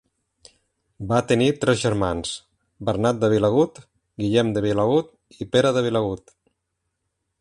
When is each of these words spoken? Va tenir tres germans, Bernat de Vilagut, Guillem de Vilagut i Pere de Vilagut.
Va 1.11 1.17
tenir 1.31 1.49
tres 1.63 1.81
germans, 1.83 2.31
Bernat 2.89 3.19
de 3.25 3.29
Vilagut, 3.35 3.77
Guillem 4.25 4.51
de 4.57 4.65
Vilagut 4.67 5.13
i 5.45 5.49
Pere 5.57 5.77
de 5.79 5.85
Vilagut. 5.91 6.35